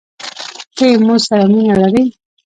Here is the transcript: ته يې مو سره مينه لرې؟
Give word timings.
ته 0.75 0.83
يې 0.89 0.95
مو 1.05 1.15
سره 1.25 1.45
مينه 1.51 1.75
لرې؟ 1.81 2.03